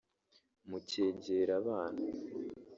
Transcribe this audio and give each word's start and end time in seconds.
mukegera 0.69 1.53
abana 1.61 2.01